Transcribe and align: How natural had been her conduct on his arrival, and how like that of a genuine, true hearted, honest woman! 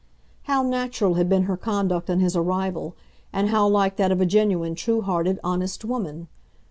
How 0.45 0.63
natural 0.63 1.13
had 1.13 1.29
been 1.29 1.43
her 1.43 1.55
conduct 1.55 2.09
on 2.09 2.21
his 2.21 2.35
arrival, 2.35 2.95
and 3.31 3.49
how 3.49 3.67
like 3.67 3.97
that 3.97 4.11
of 4.11 4.19
a 4.19 4.25
genuine, 4.25 4.73
true 4.73 5.01
hearted, 5.01 5.39
honest 5.43 5.85
woman! 5.85 6.27